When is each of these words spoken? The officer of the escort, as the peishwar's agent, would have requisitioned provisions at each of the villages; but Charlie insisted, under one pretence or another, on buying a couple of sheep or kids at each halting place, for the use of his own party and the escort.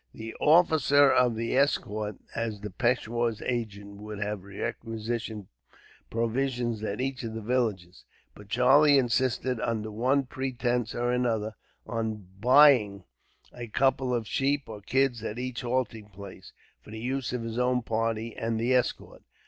The 0.15 0.33
officer 0.39 1.11
of 1.11 1.35
the 1.35 1.55
escort, 1.55 2.15
as 2.35 2.59
the 2.61 2.71
peishwar's 2.71 3.39
agent, 3.43 3.97
would 3.97 4.17
have 4.17 4.41
requisitioned 4.43 5.45
provisions 6.09 6.81
at 6.83 6.99
each 6.99 7.21
of 7.21 7.35
the 7.35 7.41
villages; 7.43 8.03
but 8.33 8.49
Charlie 8.49 8.97
insisted, 8.97 9.59
under 9.59 9.91
one 9.91 10.23
pretence 10.25 10.95
or 10.95 11.11
another, 11.11 11.53
on 11.85 12.25
buying 12.39 13.03
a 13.53 13.67
couple 13.67 14.11
of 14.11 14.27
sheep 14.27 14.63
or 14.67 14.81
kids 14.81 15.21
at 15.23 15.37
each 15.37 15.61
halting 15.61 16.09
place, 16.09 16.51
for 16.81 16.89
the 16.89 16.99
use 16.99 17.31
of 17.31 17.43
his 17.43 17.59
own 17.59 17.83
party 17.83 18.35
and 18.35 18.59
the 18.59 18.73
escort. 18.73 19.21